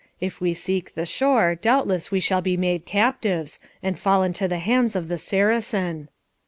If 0.19 0.41
we 0.41 0.55
seek 0.55 0.95
the 0.95 1.05
shore, 1.05 1.53
doubtless 1.53 2.09
we 2.09 2.19
shall 2.19 2.41
be 2.41 2.57
made 2.57 2.87
captives, 2.87 3.59
and 3.83 3.99
fall 3.99 4.23
into 4.23 4.47
the 4.47 4.57
hands 4.57 4.95
of 4.95 5.09
the 5.09 5.19
Saracen." 5.19 6.09